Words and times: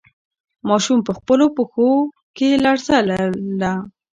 ماشوم 0.67 0.99
په 1.07 1.11
خپلو 1.17 1.45
پښو 1.55 1.91
کې 2.35 2.49
لړزه 2.65 2.97
لرله. 3.09 3.73